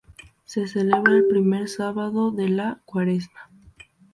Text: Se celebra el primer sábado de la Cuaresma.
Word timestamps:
Se 0.45 0.65
celebra 0.65 1.13
el 1.13 1.27
primer 1.27 1.69
sábado 1.69 2.31
de 2.31 2.49
la 2.49 2.81
Cuaresma. 2.85 3.51